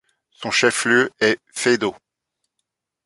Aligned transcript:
Son 0.31 0.49
chef-lieu 0.49 1.11
est 1.19 1.37
Faido. 1.53 1.95